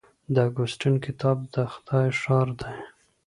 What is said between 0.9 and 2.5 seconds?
کتاب د خدای ښار